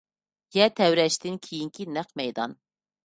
[0.57, 2.57] يەر تەۋرەشتىن كېيىنكى نەق مەيدان.